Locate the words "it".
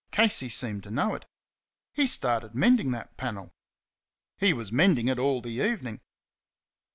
1.13-1.25, 5.09-5.19